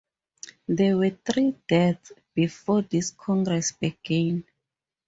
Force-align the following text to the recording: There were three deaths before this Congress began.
There 0.67 0.97
were 0.97 1.11
three 1.11 1.53
deaths 1.67 2.11
before 2.33 2.81
this 2.81 3.11
Congress 3.11 3.71
began. 3.71 4.43